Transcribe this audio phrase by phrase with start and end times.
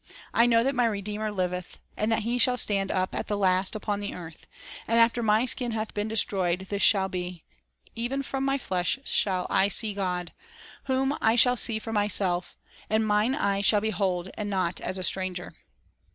[0.33, 3.75] "I know that my Redeemer liveth, And that He shall stand up at the last
[3.75, 4.47] upon the earth;
[4.87, 7.43] And after my skin hath been destroyed, this shall be,
[7.93, 10.33] Even from my flesh shall I see God;
[10.85, 12.57] Whom I shall see for myself,
[12.89, 15.53] And mine eyes shall behold, and not as a stranger."